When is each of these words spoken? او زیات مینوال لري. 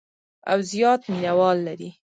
او 0.51 0.59
زیات 0.71 1.01
مینوال 1.11 1.57
لري. 1.67 1.89